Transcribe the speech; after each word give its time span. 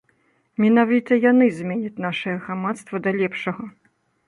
Менавіта 0.63 1.11
яны 1.25 1.45
зменяць 1.59 2.03
нашае 2.07 2.35
грамадства 2.47 3.05
да 3.07 3.17
лепшага. 3.21 3.71